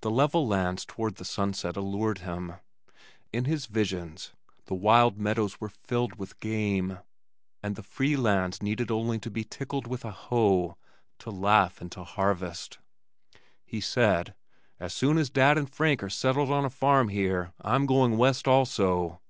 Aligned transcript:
The 0.00 0.10
level 0.10 0.46
lands 0.48 0.86
toward 0.86 1.16
the 1.16 1.24
sunset 1.26 1.76
allured 1.76 2.20
him. 2.20 2.54
In 3.30 3.44
his 3.44 3.66
visions 3.66 4.32
the 4.64 4.74
wild 4.74 5.18
meadows 5.18 5.60
were 5.60 5.68
filled 5.68 6.14
with 6.18 6.40
game, 6.40 7.00
and 7.62 7.76
the 7.76 7.82
free 7.82 8.16
lands 8.16 8.62
needed 8.62 8.90
only 8.90 9.18
to 9.18 9.30
be 9.30 9.44
tickled 9.44 9.86
with 9.86 10.02
a 10.02 10.12
hoe 10.12 10.78
to 11.18 11.30
laugh 11.30 11.82
into 11.82 12.04
harvest. 12.04 12.78
He 13.66 13.82
said, 13.82 14.34
"As 14.80 14.94
soon 14.94 15.18
as 15.18 15.28
Dad 15.28 15.58
and 15.58 15.68
Frank 15.68 16.02
are 16.02 16.08
settled 16.08 16.50
on 16.50 16.64
a 16.64 16.70
farm 16.70 17.10
here, 17.10 17.52
I'm 17.60 17.84
going 17.84 18.16
west 18.16 18.48
also. 18.48 19.20